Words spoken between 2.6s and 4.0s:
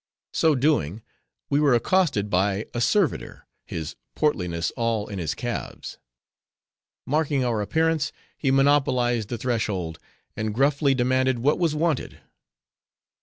a servitor, his